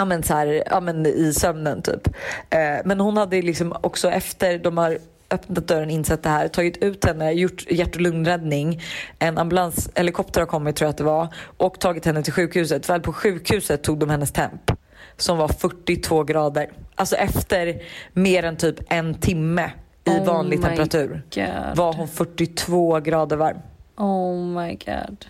ja, 0.00 0.04
men 0.04 0.22
så 0.22 0.34
här, 0.34 0.62
ja, 0.70 0.80
men 0.80 1.06
i 1.06 1.32
sömnen 1.32 1.82
typ. 1.82 2.06
Eh, 2.50 2.78
men 2.84 3.00
hon 3.00 3.16
hade 3.16 3.42
liksom 3.42 3.74
också 3.80 4.10
efter 4.10 4.58
de 4.58 4.78
har 4.78 4.98
öppnat 5.30 5.68
dörren, 5.68 5.90
insett 5.90 6.22
det 6.22 6.28
här, 6.28 6.48
tagit 6.48 6.76
ut 6.76 7.04
henne, 7.04 7.32
gjort 7.32 7.70
hjärt 7.70 7.94
och 7.94 8.00
lungräddning. 8.00 8.82
En 9.18 9.38
ambulans, 9.38 9.90
helikopter 9.94 10.40
har 10.40 10.46
kommit 10.46 10.76
tror 10.76 10.86
jag 10.86 10.90
att 10.90 10.98
det 10.98 11.04
var 11.04 11.28
och 11.56 11.80
tagit 11.80 12.06
henne 12.06 12.22
till 12.22 12.32
sjukhuset. 12.32 12.88
Väl 12.88 13.00
på 13.00 13.12
sjukhuset 13.12 13.82
tog 13.82 13.98
de 13.98 14.10
hennes 14.10 14.32
temp 14.32 14.70
som 15.16 15.38
var 15.38 15.48
42 15.48 16.24
grader. 16.24 16.70
Alltså 16.94 17.16
efter 17.16 17.82
mer 18.12 18.42
än 18.42 18.56
typ 18.56 18.76
en 18.88 19.14
timme 19.14 19.70
i 20.04 20.10
Oh 20.10 20.24
vanlig 20.24 20.62
temperatur 20.62 21.22
God. 21.34 21.76
var 21.76 21.92
hon 21.92 22.08
42 22.08 23.00
grader 23.00 23.36
varm. 23.36 23.58
Oh 23.96 24.36
my 24.36 24.78
god. 24.86 25.26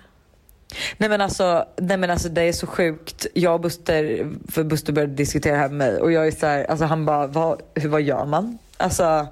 Nej 0.99 1.09
men, 1.09 1.21
alltså, 1.21 1.65
nej 1.77 1.97
men 1.97 2.11
alltså 2.11 2.29
det 2.29 2.43
är 2.43 2.53
så 2.53 2.67
sjukt. 2.67 3.27
Jag 3.35 3.55
och 3.55 3.61
Buster, 3.61 4.31
för 4.49 4.65
Buster 4.65 4.93
började 4.93 5.15
diskutera 5.15 5.53
det 5.55 5.59
här 5.61 5.69
med 5.69 5.77
mig 5.93 6.01
och 6.01 6.13
jag 6.13 6.27
är 6.27 6.31
så 6.31 6.47
här, 6.47 6.65
alltså 6.65 6.85
han 6.85 7.07
bara, 7.07 7.27
vad, 7.27 7.63
hur, 7.75 7.89
vad 7.89 8.03
gör 8.03 8.25
man? 8.27 8.59
Alltså, 8.77 9.27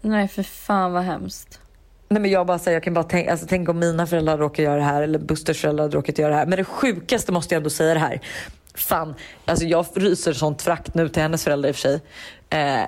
Nej 0.00 0.28
för 0.28 0.42
fan 0.42 0.92
vad 0.92 1.02
hemskt. 1.02 1.60
nej 2.08 2.22
men 2.22 2.30
jag 2.30 2.46
bara 2.46 2.58
säger, 2.58 2.76
jag 2.76 2.82
kan 2.82 2.94
bara 2.94 3.04
tänka, 3.04 3.30
alltså 3.30 3.46
tänk 3.48 3.68
om 3.68 3.78
mina 3.78 4.06
föräldrar 4.06 4.38
råkar 4.38 4.62
göra 4.62 4.76
det 4.76 4.82
här 4.82 5.02
eller 5.02 5.18
Busters 5.18 5.60
föräldrar 5.60 5.84
hade 5.84 5.96
råkat 5.96 6.18
göra 6.18 6.30
det 6.30 6.36
här. 6.36 6.46
Men 6.46 6.56
det 6.58 6.64
sjukaste 6.64 7.32
måste 7.32 7.54
jag 7.54 7.60
ändå 7.60 7.70
säga 7.70 7.94
det 7.94 8.00
här. 8.00 8.20
Fan, 8.74 9.14
alltså 9.44 9.64
jag 9.64 9.86
ryser 9.94 10.32
sånt 10.32 10.62
frakt 10.62 10.94
nu 10.94 11.08
till 11.08 11.22
hennes 11.22 11.44
föräldrar 11.44 11.68
i 11.68 11.72
och 11.72 11.76
för 11.76 11.80
sig. 11.82 12.00
Eh, 12.50 12.84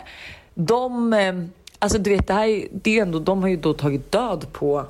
de, 0.55 1.13
eh, 1.13 1.35
alltså 1.79 1.99
du 1.99 2.11
vet 2.11 2.27
det 2.27 2.35
här, 2.35 2.47
är- 2.49 2.69
det 2.73 2.99
är 2.99 3.03
ändå, 3.03 3.19
de 3.19 3.43
har 3.43 3.49
ju 3.49 3.57
då 3.57 3.73
tagit 3.75 4.13
död 4.13 4.47
på 4.53 4.87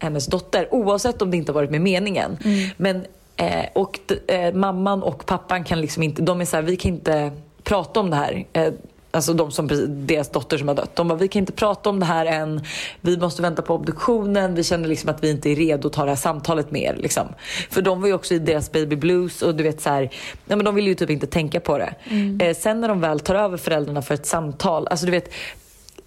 hennes 0.00 0.26
dotter 0.26 0.68
oavsett 0.74 1.22
om 1.22 1.30
det 1.30 1.36
inte 1.36 1.52
har 1.52 1.54
varit 1.54 1.70
med 1.70 1.80
meningen. 1.80 2.38
Men 2.76 3.04
Eh, 3.40 3.66
och 3.72 3.98
eh, 4.26 4.54
mamman 4.54 5.02
och 5.02 5.26
pappan 5.26 5.64
kan 5.64 5.80
liksom 5.80 6.02
inte, 6.02 6.22
de 6.22 6.40
är 6.40 6.44
så 6.44 6.56
här, 6.56 6.62
vi 6.62 6.76
kan 6.76 6.90
inte 6.90 7.32
prata 7.62 8.00
om 8.00 8.10
det 8.10 8.16
här. 8.16 8.46
Eh, 8.52 8.72
Alltså 9.12 9.32
de 9.32 9.50
som, 9.50 9.68
deras 9.88 10.28
dotter 10.28 10.58
som 10.58 10.68
har 10.68 10.74
dött. 10.74 10.96
De 10.96 11.08
bara, 11.08 11.18
vi 11.18 11.28
kan 11.28 11.40
inte 11.40 11.52
prata 11.52 11.90
om 11.90 12.00
det 12.00 12.06
här 12.06 12.26
än. 12.26 12.64
Vi 13.00 13.16
måste 13.16 13.42
vänta 13.42 13.62
på 13.62 13.74
obduktionen. 13.74 14.54
Vi 14.54 14.64
känner 14.64 14.88
liksom 14.88 15.10
att 15.10 15.24
vi 15.24 15.30
inte 15.30 15.50
är 15.50 15.56
redo 15.56 15.88
att 15.88 15.94
ta 15.94 16.04
det 16.04 16.10
här 16.10 16.16
samtalet 16.16 16.70
med 16.70 16.82
er. 16.82 16.96
Liksom. 16.96 17.28
För 17.70 17.82
de 17.82 18.00
var 18.00 18.08
ju 18.08 18.14
också 18.14 18.34
i 18.34 18.38
deras 18.38 18.72
baby 18.72 18.96
blues 18.96 19.42
och 19.42 19.54
du 19.54 19.62
vet 19.62 19.80
så 19.80 19.90
här, 19.90 20.00
nej 20.44 20.56
men 20.56 20.64
de 20.64 20.74
vill 20.74 20.86
ju 20.86 20.94
typ 20.94 21.10
inte 21.10 21.26
tänka 21.26 21.60
på 21.60 21.78
det. 21.78 21.94
Mm. 22.10 22.40
Eh, 22.40 22.56
sen 22.56 22.80
när 22.80 22.88
de 22.88 23.00
väl 23.00 23.20
tar 23.20 23.34
över 23.34 23.56
föräldrarna 23.56 24.02
för 24.02 24.14
ett 24.14 24.26
samtal, 24.26 24.88
alltså 24.88 25.06
du 25.06 25.12
vet, 25.12 25.32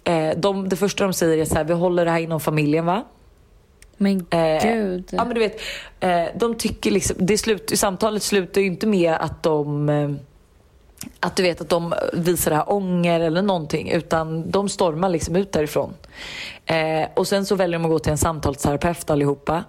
eh, 0.04 0.30
de, 0.36 0.68
det 0.68 0.76
första 0.76 1.04
de 1.04 1.12
säger 1.12 1.38
är 1.38 1.44
så 1.44 1.54
här, 1.54 1.64
vi 1.64 1.74
håller 1.74 2.04
det 2.04 2.10
här 2.10 2.20
inom 2.20 2.40
familjen 2.40 2.86
va? 2.86 3.04
Men 3.96 4.26
Eh, 4.30 4.62
gud. 4.62 5.08
Ja 5.10 5.24
men 5.24 5.34
du 5.34 5.40
vet, 5.40 5.60
eh, 6.00 6.24
de 6.34 6.54
tycker 6.54 6.90
liksom, 6.90 7.16
det 7.18 7.38
slut, 7.38 7.72
samtalet 7.74 8.22
slutar 8.22 8.60
ju 8.60 8.66
inte 8.66 8.86
med 8.86 9.12
att 9.12 9.42
de 9.42 9.88
eh, 9.88 10.10
att 11.20 11.36
du 11.36 11.42
vet 11.42 11.60
att 11.60 11.68
de 11.68 11.94
visar 12.12 12.50
det 12.50 12.56
här 12.56 12.72
ånger 12.72 13.20
eller 13.20 13.42
någonting 13.42 13.90
utan 13.90 14.50
de 14.50 14.68
stormar 14.68 15.08
liksom 15.08 15.36
ut 15.36 15.52
därifrån. 15.52 15.94
Eh, 16.66 17.08
och 17.14 17.28
sen 17.28 17.46
så 17.46 17.54
väljer 17.54 17.78
de 17.78 17.84
att 17.84 17.90
gå 17.90 17.98
till 17.98 18.12
en 18.12 18.18
samtalsterapeut 18.18 19.10
allihopa 19.10 19.64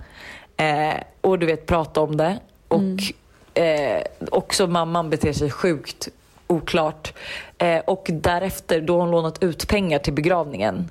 eh, 0.58 0.94
och 1.22 1.40
du 1.40 1.46
vet 1.46 1.66
prata 1.66 2.02
om 2.02 2.18
det. 2.18 2.40
Och 2.68 3.62
eh, 3.62 4.02
också 4.32 4.68
mamman 4.68 5.10
beter 5.10 5.34
sig 5.34 5.52
sjukt 5.52 6.10
oklart. 6.48 7.14
Eh, 7.58 7.78
och 7.78 8.10
därefter 8.14 8.82
då 8.82 8.94
har 8.94 9.02
hon 9.02 9.12
lånat 9.12 9.44
ut 9.44 9.68
pengar 9.68 10.00
till 10.00 10.14
begravningen. 10.14 10.90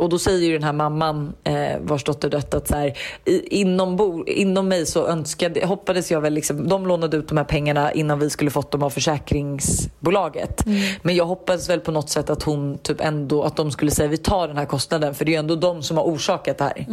Och 0.00 0.08
då 0.08 0.18
säger 0.18 0.46
ju 0.48 0.52
den 0.52 0.62
här 0.62 0.72
mamman 0.72 1.32
eh, 1.44 1.78
vars 1.80 2.04
dotter 2.04 2.28
dött 2.28 2.54
att 2.54 2.68
så 2.68 2.76
här, 2.76 2.98
inom, 3.44 3.96
bo, 3.96 4.24
inom 4.26 4.68
mig 4.68 4.86
så 4.86 5.06
önskade, 5.06 5.66
hoppades 5.66 6.10
jag 6.10 6.20
väl 6.20 6.32
liksom, 6.32 6.68
de 6.68 6.86
lånade 6.86 7.16
ut 7.16 7.28
de 7.28 7.36
här 7.36 7.44
pengarna 7.44 7.92
innan 7.92 8.18
vi 8.18 8.30
skulle 8.30 8.50
fått 8.50 8.70
dem 8.70 8.82
av 8.82 8.90
försäkringsbolaget. 8.90 10.66
Men 11.02 11.16
jag 11.16 11.26
hoppades 11.26 11.70
väl 11.70 11.80
på 11.80 11.92
något 11.92 12.10
sätt 12.10 12.30
att 12.30 12.42
hon 12.42 12.78
typ 12.78 13.00
ändå, 13.00 13.42
att 13.42 13.56
de 13.56 13.70
skulle 13.70 13.90
säga 13.90 14.08
vi 14.08 14.16
tar 14.16 14.48
den 14.48 14.56
här 14.56 14.66
kostnaden 14.66 15.14
för 15.14 15.24
det 15.24 15.30
är 15.30 15.32
ju 15.32 15.38
ändå 15.38 15.56
de 15.56 15.82
som 15.82 15.96
har 15.96 16.04
orsakat 16.04 16.58
det 16.58 16.64
här. 16.64 16.86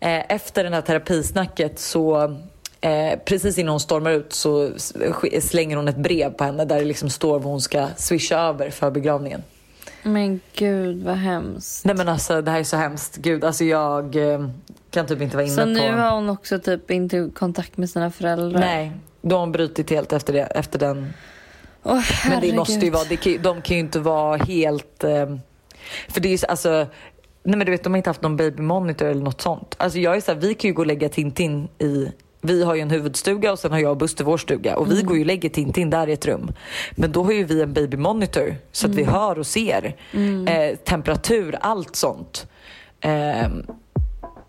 Eh, 0.00 0.34
efter 0.34 0.64
det 0.64 0.70
här 0.70 0.80
terapisnacket 0.80 1.78
så 1.78 2.34
Eh, 2.84 3.18
precis 3.24 3.58
innan 3.58 3.70
hon 3.70 3.80
stormar 3.80 4.10
ut 4.10 4.32
så 4.32 4.70
slänger 5.40 5.76
hon 5.76 5.88
ett 5.88 5.96
brev 5.96 6.30
på 6.30 6.44
henne 6.44 6.64
där 6.64 6.78
det 6.78 6.84
liksom 6.84 7.10
står 7.10 7.38
vad 7.38 7.52
hon 7.52 7.60
ska 7.60 7.88
swisha 7.96 8.38
över 8.38 8.70
för 8.70 8.90
begravningen. 8.90 9.42
Men 10.04 10.40
gud 10.54 11.02
vad 11.02 11.16
hemskt. 11.16 11.84
Nej 11.84 11.94
men 11.96 12.08
alltså 12.08 12.42
det 12.42 12.50
här 12.50 12.58
är 12.60 12.64
så 12.64 12.76
hemskt. 12.76 13.16
Gud, 13.16 13.44
alltså 13.44 13.64
jag 13.64 14.16
eh, 14.32 14.48
kan 14.90 15.06
typ 15.06 15.20
inte 15.20 15.36
vara 15.36 15.46
inne 15.46 15.54
Så 15.54 15.60
på... 15.60 15.66
nu 15.66 15.92
har 15.92 16.10
hon 16.14 16.28
också 16.30 16.58
typ 16.58 16.90
inte 16.90 17.30
kontakt 17.34 17.76
med 17.76 17.90
sina 17.90 18.10
föräldrar? 18.10 18.60
Nej, 18.60 18.92
då 19.22 19.36
har 19.36 19.40
hon 19.40 19.52
brutit 19.52 19.90
helt 19.90 20.12
efter, 20.12 20.32
det, 20.32 20.40
efter 20.42 20.78
den. 20.78 21.12
Åh, 21.82 22.02
Men 22.30 22.40
det 22.40 22.54
måste 22.56 22.84
ju 22.84 22.90
vara, 22.90 23.04
det 23.08 23.16
kan, 23.16 23.42
de 23.42 23.62
kan 23.62 23.76
ju 23.76 23.80
inte 23.80 23.98
vara 24.00 24.36
helt... 24.36 25.04
Eh, 25.04 25.36
för 26.08 26.20
det 26.20 26.28
är 26.28 26.30
ju 26.30 26.38
så- 26.38 26.46
alltså... 26.46 26.86
Nej 27.46 27.56
men 27.56 27.66
du 27.66 27.70
vet, 27.72 27.84
de 27.84 27.92
har 27.92 27.96
inte 27.96 28.10
haft 28.10 28.22
någon 28.22 28.36
baby 28.36 28.62
monitor 28.62 29.06
eller 29.08 29.22
något 29.22 29.40
sånt. 29.40 29.74
Alltså 29.78 29.98
jag 29.98 30.16
är 30.16 30.20
så 30.20 30.32
här, 30.32 30.38
vi 30.40 30.54
kan 30.54 30.68
ju 30.68 30.74
gå 30.74 30.82
och 30.82 30.86
lägga 30.86 31.08
Tintin 31.08 31.68
i... 31.78 32.08
Vi 32.46 32.64
har 32.64 32.74
ju 32.74 32.80
en 32.80 32.90
huvudstuga 32.90 33.52
och 33.52 33.58
sen 33.58 33.72
har 33.72 33.78
jag 33.78 33.90
och 33.90 33.96
Buster 33.96 34.24
vår 34.24 34.38
stuga 34.38 34.76
och 34.76 34.90
vi 34.90 34.94
Mm. 34.94 35.06
går 35.06 35.16
ju 35.16 35.22
och 35.22 35.26
lägger 35.26 35.48
Tintin 35.48 35.90
där 35.90 36.08
i 36.08 36.12
ett 36.12 36.26
rum. 36.26 36.52
Men 36.92 37.12
då 37.12 37.24
har 37.24 37.32
ju 37.32 37.44
vi 37.44 37.62
en 37.62 37.72
baby 37.72 37.96
monitor 37.96 38.56
så 38.72 38.86
att 38.86 38.94
vi 38.94 39.02
Mm. 39.02 39.14
hör 39.14 39.38
och 39.38 39.46
ser. 39.46 39.96
Mm. 40.12 40.46
Eh, 40.48 40.76
temperatur, 40.76 41.56
allt 41.60 41.96
sånt. 41.96 42.46
Eh, 43.00 43.10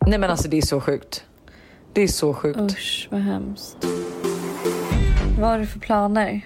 nej 0.07 0.19
men 0.19 0.23
alltså 0.23 0.47
det 0.47 0.57
är 0.57 0.61
så 0.61 0.81
sjukt. 0.81 1.23
Det 1.93 2.01
är 2.01 2.07
så 2.07 2.33
sjukt. 2.33 2.59
Usch 2.59 3.07
vad 3.11 3.21
hemskt. 3.21 3.77
Vad 5.39 5.49
har 5.49 5.59
du 5.59 5.65
för 5.67 5.79
planer? 5.79 6.41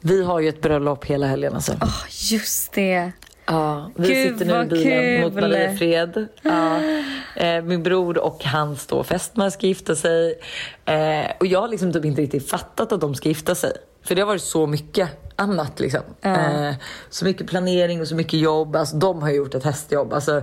Vi 0.00 0.24
har 0.24 0.40
ju 0.40 0.48
ett 0.48 0.62
bröllop 0.62 1.04
hela 1.04 1.26
helgen 1.26 1.54
alltså. 1.54 1.72
Just 2.30 2.72
det. 2.72 3.12
Ja, 3.46 3.90
vi 3.94 4.08
Gud, 4.08 4.38
sitter 4.38 4.44
nu 4.44 4.64
i 4.64 4.68
bilen 4.68 5.20
mot. 5.20 5.34
Mariefred. 5.34 6.28
Ja. 6.42 6.78
Eh, 7.36 7.62
min 7.62 7.82
bror 7.82 8.18
och 8.18 8.44
hans 8.44 8.86
då 8.86 9.04
fästmö 9.04 9.50
ska 9.50 9.66
gifta 9.66 9.96
sig. 9.96 10.34
Eh, 10.84 11.30
och 11.40 11.46
jag 11.46 11.60
har 11.60 11.68
liksom 11.68 11.92
typ 11.92 12.04
inte 12.04 12.22
riktigt 12.22 12.50
fattat 12.50 12.92
att 12.92 13.00
de 13.00 13.14
ska 13.14 13.28
gifta 13.28 13.54
sig. 13.54 13.72
För 14.02 14.14
det 14.14 14.20
har 14.20 14.26
varit 14.26 14.42
så 14.42 14.66
mycket 14.66 15.10
annat 15.36 15.80
liksom. 15.80 16.00
Ja. 16.20 16.34
Eh, 16.34 16.74
så 17.10 17.24
mycket 17.24 17.46
planering 17.46 18.00
och 18.00 18.08
så 18.08 18.14
mycket 18.14 18.40
jobb. 18.40 18.76
Alltså 18.76 18.96
de 18.96 19.22
har 19.22 19.30
gjort 19.30 19.54
ett 19.54 19.64
hästjobb. 19.64 20.12
Alltså 20.12 20.42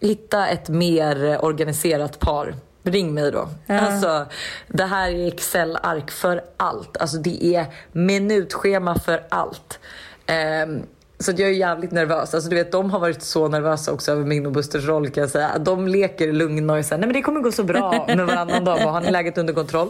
hitta 0.00 0.46
ett 0.46 0.68
mer 0.68 1.44
organiserat 1.44 2.18
par. 2.18 2.54
Ring 2.82 3.14
mig 3.14 3.32
då. 3.32 3.48
Ja. 3.66 3.80
Alltså, 3.80 4.26
det 4.68 4.84
här 4.84 5.10
är 5.10 5.28
Excel-ark 5.28 6.10
för 6.10 6.40
allt. 6.56 6.96
Alltså 6.96 7.16
det 7.16 7.44
är 7.44 7.66
minutschema 7.92 8.98
för 8.98 9.22
allt. 9.28 9.78
Ehm, 10.26 10.82
så 11.18 11.30
jag 11.30 11.40
är 11.40 11.52
jävligt 11.52 11.90
nervös. 11.90 12.34
Alltså, 12.34 12.50
du 12.50 12.56
vet, 12.56 12.72
de 12.72 12.90
har 12.90 12.98
varit 12.98 13.22
så 13.22 13.48
nervösa 13.48 13.92
också 13.92 14.12
över 14.12 14.24
min 14.24 14.46
och 14.46 14.52
Busters 14.52 14.84
roll 14.84 15.10
kan 15.10 15.20
jag 15.20 15.30
säga. 15.30 15.58
De 15.58 15.88
leker 15.88 16.32
lugna 16.32 16.74
och 16.74 16.84
säger 16.84 16.98
nej 16.98 17.06
men 17.06 17.14
det 17.14 17.22
kommer 17.22 17.40
gå 17.40 17.52
så 17.52 17.64
bra 17.64 18.04
med 18.08 18.26
varannan 18.26 18.64
dag. 18.64 18.78
Bara, 18.78 18.90
Har 18.90 19.00
ni 19.00 19.10
läget 19.10 19.38
under 19.38 19.54
kontroll? 19.54 19.88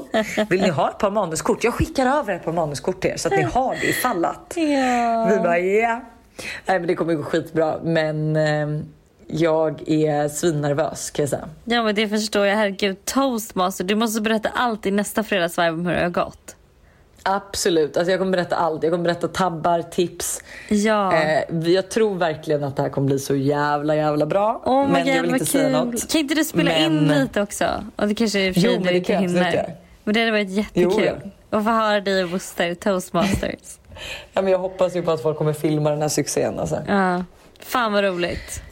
Vill 0.50 0.62
ni 0.62 0.68
ha 0.68 0.90
ett 0.90 0.99
par 0.99 1.11
manuskort? 1.11 1.64
Jag 1.64 1.75
skickar 1.75 2.06
över 2.06 2.35
ett 2.35 2.45
par 2.45 2.52
manuskort 2.52 3.00
till 3.00 3.11
er 3.11 3.16
så 3.16 3.28
att 3.28 3.37
ni 3.37 3.42
har 3.42 3.75
det 3.80 3.87
ifall 3.87 4.25
att. 4.25 4.54
Ja. 4.56 5.28
Vi 5.30 5.37
bara 5.42 5.59
ja. 5.59 6.00
Nej 6.66 6.78
men 6.78 6.87
det 6.87 6.95
kommer 6.95 7.14
gå 7.14 7.23
skitbra. 7.23 7.75
Men 7.83 8.37
ehm, 8.37 8.85
jag 9.26 9.88
är 9.88 10.28
svinnervös 10.28 11.11
kan 11.11 11.23
jag 11.23 11.30
säga. 11.30 11.49
Ja 11.64 11.83
men 11.83 11.95
det 11.95 12.09
förstår 12.09 12.47
jag. 12.47 12.56
Herregud, 12.56 13.04
toastmaster. 13.04 13.85
Du 13.85 13.95
måste 13.95 14.21
berätta 14.21 14.49
allt 14.54 14.87
i 14.87 14.90
nästa 14.90 15.23
fredagsvibe 15.23 15.71
om 15.71 15.87
hur 15.87 15.95
det 15.95 16.02
har 16.02 16.11
gått. 16.11 16.55
Absolut. 17.28 17.97
Alltså 17.97 18.11
jag 18.11 18.21
kommer 18.21 18.33
berätta 18.33 18.56
allt. 18.56 18.83
Jag 18.83 18.92
kommer 18.92 19.04
berätta 19.04 19.28
tabbar, 19.28 19.83
tips. 19.83 20.40
Ja. 20.68 21.14
Eh, 21.14 21.71
jag 21.71 21.88
tror 21.90 22.14
verkligen 22.14 22.64
att 22.64 22.76
det 22.76 22.83
här 22.83 22.88
kommer 22.88 23.06
bli 23.06 23.18
så 23.18 23.35
jävla 23.37 23.97
jävla 23.97 24.26
bra. 24.26 24.62
My 24.66 24.92
men 24.92 25.06
jag 25.06 25.16
God, 25.16 25.23
vill 25.23 25.30
vad 25.30 25.40
inte 25.40 25.47
säga 25.52 25.64
kul. 25.64 25.73
något. 25.73 26.11
Kan 26.12 26.21
inte 26.21 26.35
du 26.35 26.45
spela 26.45 26.76
in 26.76 26.97
Men- 27.06 27.21
lite 27.23 27.42
också? 27.42 27.85
Och 27.97 28.09
det 28.09 28.14
kanske 28.14 28.40
i 28.40 28.50
och 28.50 28.54
för 28.54 28.61
sig 28.61 28.71
Jo, 28.73 28.78
du 28.78 28.85
det 28.88 28.97
inte 28.97 29.12
jag 29.12 29.21
hinner. 29.21 29.75
Men 30.04 30.14
det 30.14 30.21
hade 30.21 30.33
varit 30.33 30.50
jättekul. 30.50 31.30
Och 31.50 31.64
få 31.64 31.71
höra 31.71 32.00
dig 32.00 32.23
och 32.25 32.30
Buster, 32.30 32.75
toastmasters. 32.75 33.78
Ja, 34.33 34.42
men 34.42 34.52
jag 34.52 34.59
hoppas 34.59 34.97
ju 34.97 35.02
på 35.02 35.11
att 35.11 35.23
folk 35.23 35.38
kommer 35.38 35.52
filma 35.52 35.90
den 35.90 36.02
här 36.02 36.09
succén. 36.09 36.59
Alltså. 36.59 36.78
ja. 36.88 37.25
Fan 37.61 37.92
vad 37.92 38.04
roligt. 38.04 38.62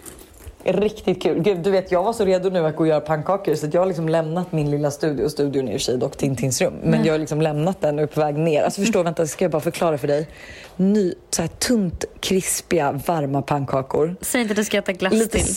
Riktigt 0.64 1.22
kul. 1.22 1.40
Gud, 1.42 1.58
du 1.58 1.70
vet, 1.70 1.92
jag 1.92 2.02
var 2.02 2.12
så 2.12 2.24
redo 2.24 2.50
nu 2.50 2.66
att 2.66 2.76
gå 2.76 2.82
och 2.82 2.88
göra 2.88 3.00
pannkakor 3.00 3.54
så 3.54 3.66
att 3.66 3.74
jag 3.74 3.80
har 3.80 3.86
liksom 3.86 4.08
lämnat 4.08 4.52
min 4.52 4.70
lilla 4.70 4.90
studio. 4.90 5.28
Studion 5.28 5.68
i 5.68 5.70
och 5.70 5.72
för 5.72 5.84
sig 5.84 5.98
dock 5.98 6.16
Tintins 6.16 6.60
rum. 6.60 6.74
Men 6.82 6.94
Mm. 6.94 7.06
jag 7.06 7.14
har 7.14 7.18
liksom 7.18 7.40
lämnat 7.42 7.80
den 7.80 7.98
och 7.98 8.02
är 8.02 8.06
på 8.06 8.20
väg 8.20 8.34
ner. 8.38 8.62
Alltså 8.62 8.80
förstå, 8.80 9.02
vänta, 9.02 9.26
ska 9.26 9.44
jag 9.44 9.52
bara 9.52 9.60
förklara 9.62 9.98
för 9.98 10.08
dig. 10.08 10.28
Ny, 10.76 11.14
så 11.30 11.42
här 11.42 11.48
tunt, 11.48 12.04
krispiga, 12.20 12.92
varma 13.06 13.42
pannkakor. 13.42 14.16
Säg 14.20 14.40
inte 14.40 14.52
att 14.52 14.56
du 14.56 14.64
ska 14.64 14.78
äta 14.78 14.92
glass 14.92 15.12
Lite 15.12 15.38
till. 15.38 15.54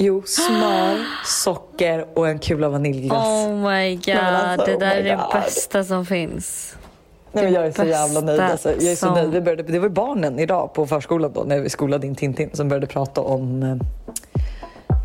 Jo, 0.00 0.22
smör, 0.26 0.96
socker 1.26 2.06
och 2.14 2.28
en 2.28 2.38
kula 2.38 2.68
vaniljglass. 2.68 3.26
Oh 3.26 3.54
my 3.70 3.94
god, 3.96 4.06
men 4.06 4.34
alltså, 4.34 4.66
det 4.66 4.74
oh 4.74 4.80
där 4.80 4.94
my 4.94 5.00
är 5.00 5.16
det 5.16 5.22
God. 5.32 5.42
bästa 5.42 5.84
som 5.84 6.06
finns. 6.06 6.74
Nej, 7.32 7.44
men 7.44 7.52
jag 7.52 7.66
är 7.66 7.72
så 7.72 7.82
Det 7.82 7.88
jävla 7.88 8.20
nöjd. 8.20 8.40
Alltså. 8.40 8.68
Jag 8.68 8.82
är 8.82 8.96
så 8.96 9.06
som- 9.06 9.14
nöjd. 9.14 9.30
Vi 9.30 9.40
började, 9.40 9.62
det 9.62 9.78
var 9.78 9.88
barnen 9.88 10.38
idag 10.38 10.74
på 10.74 10.86
förskolan 10.86 11.32
då, 11.34 11.42
när 11.44 11.60
vi 11.60 11.68
skolade 11.70 12.06
in 12.06 12.14
Tintin 12.14 12.50
som 12.52 12.68
började 12.68 12.86
prata 12.86 13.20
om 13.20 13.62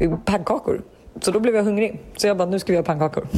eh, 0.02 0.16
pannkakor. 0.26 0.82
Så 1.22 1.32
då 1.32 1.40
blev 1.40 1.56
jag 1.56 1.64
hungrig. 1.64 2.00
Så 2.18 2.28
jag 2.28 2.38
bara, 2.38 2.48
nu 2.50 2.60
ska 2.60 2.72
vi 2.72 2.76
göra 2.76 2.86
pannkakor. 2.86 3.28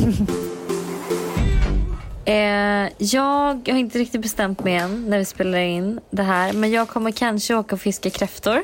Eh, 2.27 2.89
jag 2.97 3.69
har 3.71 3.77
inte 3.77 3.99
riktigt 3.99 4.21
bestämt 4.21 4.63
mig 4.63 4.75
än 4.75 5.09
när 5.09 5.17
vi 5.17 5.25
spelar 5.25 5.57
in 5.57 5.99
det 6.09 6.23
här. 6.23 6.53
Men 6.53 6.71
jag 6.71 6.87
kommer 6.89 7.11
kanske 7.11 7.55
åka 7.55 7.75
och 7.75 7.81
fiska 7.81 8.09
kräftor. 8.09 8.59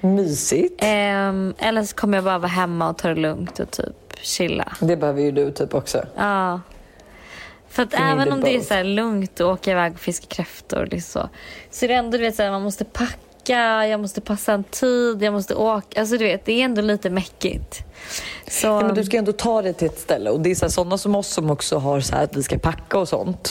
Mysigt. 0.00 0.74
Ehm, 0.78 1.54
eller 1.58 1.82
så 1.82 1.96
kommer 1.96 2.16
jag 2.18 2.24
bara 2.24 2.38
vara 2.38 2.48
hemma 2.48 2.88
och 2.90 2.98
ta 2.98 3.08
det 3.08 3.14
lugnt 3.14 3.58
och 3.60 3.70
typ 3.70 3.94
chilla. 4.22 4.72
Det 4.80 4.96
behöver 4.96 5.22
ju 5.22 5.30
du 5.32 5.50
typ 5.50 5.74
också. 5.74 6.04
Ja. 6.16 6.60
För 7.70 7.82
att 7.82 7.94
även 7.94 8.32
om 8.32 8.40
det 8.40 8.50
är 8.50 8.56
both. 8.58 8.68
så 8.68 8.74
här 8.74 8.84
lugnt 8.84 9.32
att 9.34 9.46
åka 9.46 9.70
iväg 9.70 9.92
och 9.92 10.00
fiska 10.00 10.26
kräftor 10.26 10.88
liksom, 10.90 11.22
så, 11.22 11.28
så 11.70 11.84
är 11.84 11.88
det 11.88 11.94
ändå 11.94 12.10
du 12.16 12.22
vet, 12.22 12.36
så 12.36 12.42
här, 12.42 12.50
man 12.50 12.62
måste 12.62 12.84
packa, 12.84 13.86
jag 13.86 14.00
måste 14.00 14.20
passa 14.20 14.52
en 14.52 14.64
tid, 14.64 15.22
jag 15.22 15.32
måste 15.32 15.54
åka. 15.54 16.00
Alltså 16.00 16.16
du 16.16 16.24
vet, 16.24 16.44
det 16.44 16.52
är 16.60 16.64
ändå 16.64 16.82
lite 16.82 17.10
mäckigt. 17.10 17.78
Så, 18.50 18.66
Ja, 18.66 18.80
men 18.80 18.94
du 18.94 19.04
ska 19.04 19.16
ändå 19.16 19.32
ta 19.32 19.62
dig 19.62 19.74
till 19.74 19.86
ett 19.86 19.98
ställe. 19.98 20.30
Och 20.30 20.40
det 20.40 20.50
är 20.50 20.54
så 20.54 20.64
här, 20.64 20.70
sådana 20.70 20.98
som 20.98 21.14
oss 21.14 21.28
som 21.28 21.50
också 21.50 21.78
har 21.78 22.00
så 22.00 22.14
här 22.16 22.24
att 22.24 22.36
vi 22.36 22.42
ska 22.42 22.58
packa 22.58 22.98
och 22.98 23.08
sånt. 23.08 23.50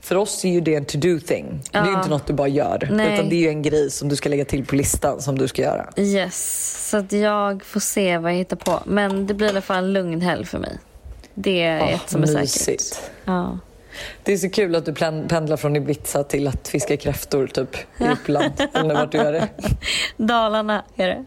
För 0.00 0.16
oss 0.16 0.44
är 0.44 0.48
ju 0.48 0.60
det 0.60 0.74
en 0.74 0.84
to-do 0.86 1.20
thing. 1.20 1.60
Det 1.72 1.78
är 1.78 1.84
ju 1.84 1.90
Ja. 1.90 1.98
inte 1.98 2.10
något 2.10 2.26
du 2.26 2.32
bara 2.32 2.48
gör. 2.48 2.88
Nej. 2.92 3.14
Utan 3.14 3.28
det 3.28 3.34
är 3.34 3.40
ju 3.40 3.48
en 3.48 3.62
grej 3.62 3.90
som 3.90 4.08
du 4.08 4.16
ska 4.16 4.28
lägga 4.28 4.44
till 4.44 4.66
på 4.66 4.74
listan 4.76 5.20
som 5.22 5.38
du 5.38 5.48
ska 5.48 5.62
göra. 5.62 5.90
Yes, 5.96 6.88
så 6.90 6.96
att 6.96 7.12
jag 7.12 7.64
får 7.64 7.80
se 7.80 8.18
vad 8.18 8.32
jag 8.32 8.36
hittar 8.36 8.56
på. 8.56 8.80
Men 8.86 9.26
det 9.26 9.34
blir 9.34 9.46
i 9.46 9.50
alla 9.50 9.60
fall 9.60 9.84
en 9.84 9.92
lugn 9.92 10.20
helg 10.20 10.44
för 10.46 10.58
mig. 10.58 10.78
Det 11.40 11.62
är 11.62 11.80
Ah, 11.80 11.88
ett 11.88 12.10
som 12.10 12.22
är 12.22 12.26
säkert. 12.26 12.40
mysigt. 12.40 13.10
Ja. 13.24 13.58
Det 14.22 14.32
är 14.32 14.36
så 14.36 14.50
kul 14.50 14.74
att 14.76 14.84
du 14.86 14.94
pendlar 14.94 15.56
från 15.56 15.76
Ibiza 15.76 16.24
till 16.24 16.48
att 16.48 16.68
fiska 16.68 16.96
kräftor 16.96 17.46
typ 17.46 17.76
i 18.00 18.08
Uppland. 18.08 18.52
eller 18.74 18.94
vart 18.94 19.12
du 19.12 19.18
gör 19.18 19.32
det. 19.32 19.48
Dalarna 20.16 20.84
är 20.96 21.06
det. 21.06 21.24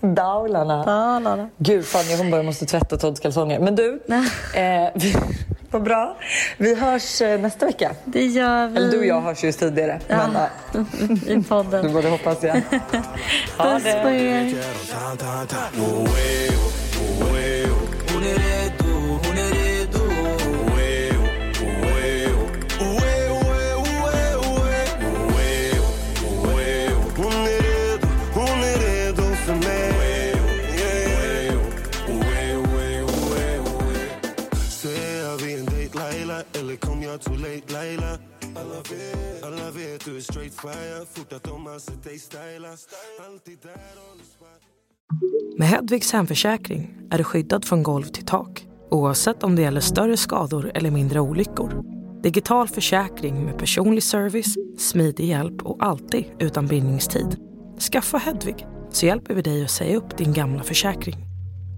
Dalarna. 0.00 0.84
Dalarna. 0.84 1.48
Gud 1.58 1.84
fan, 1.86 2.04
jag 2.08 2.18
kommer 2.18 2.30
bara 2.30 2.42
måste 2.42 2.66
tvätta 2.66 2.96
Todds 2.96 3.20
kalsonger. 3.20 3.60
Men 3.60 3.76
du, 3.76 4.02
eh, 4.54 4.88
vi, 4.94 5.16
Vad 5.70 5.82
bra. 5.82 6.16
Vi 6.56 6.74
hörs 6.74 7.20
eh, 7.22 7.40
nästa 7.40 7.66
vecka. 7.66 7.94
Det 8.04 8.24
gör 8.26 8.66
vi. 8.68 8.76
Eller 8.76 8.90
du 8.90 8.98
och 8.98 9.06
jag 9.06 9.20
hörs 9.20 9.44
ju 9.44 9.52
tidigare. 9.52 10.00
Ja, 10.08 10.28
Men, 10.72 10.86
äh, 11.26 11.38
I 11.38 11.42
podden. 11.42 11.82
du 11.86 11.92
borde 11.92 12.08
hoppas 12.08 12.42
jag. 12.42 12.62
Puss 13.58 13.82
på 14.02 14.08
er. 14.10 14.54
Laila 36.30 36.44
eller 36.52 36.76
kom 36.76 37.02
jag 37.02 37.20
too 37.20 37.36
late 37.36 37.72
Laila? 37.72 38.18
Alla 38.56 38.80
vet, 38.90 39.44
alla 39.44 39.70
vet 39.70 40.04
du 40.04 40.16
är 40.16 40.20
straight 40.20 40.60
fire 40.60 41.06
Fort 41.12 41.32
att 41.32 41.42
de 41.42 41.66
har 41.66 41.78
sett 41.78 42.04
dig 42.04 42.18
styla 42.18 42.68
Alltid 43.28 43.58
där 43.62 43.70
on 43.70 44.18
the 44.18 44.24
spot 44.24 45.58
Med 45.58 45.68
Hedvigs 45.68 46.12
hemförsäkring 46.12 46.94
är 47.10 47.18
du 47.18 47.24
skyddad 47.24 47.64
från 47.64 47.82
golv 47.82 48.04
till 48.04 48.26
tak 48.26 48.66
oavsett 48.90 49.42
om 49.42 49.56
det 49.56 49.62
gäller 49.62 49.80
större 49.80 50.16
skador 50.16 50.70
eller 50.74 50.90
mindre 50.90 51.20
olyckor. 51.20 51.84
Digital 52.22 52.68
försäkring 52.68 53.44
med 53.44 53.58
personlig 53.58 54.02
service, 54.02 54.54
smidig 54.78 55.24
hjälp 55.24 55.62
och 55.62 55.76
alltid 55.84 56.24
utan 56.38 56.66
bindningstid. 56.66 57.36
Skaffa 57.92 58.18
Hedvig 58.18 58.66
så 58.90 59.06
hjälper 59.06 59.34
vi 59.34 59.42
dig 59.42 59.64
att 59.64 59.70
säga 59.70 59.96
upp 59.96 60.18
din 60.18 60.32
gamla 60.32 60.62
försäkring. 60.62 61.16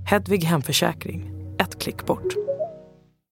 Hedvig 0.07 0.45
hemförsäkring, 0.45 1.33
ett 1.59 1.79
klick 1.79 2.07
bort. 2.07 2.52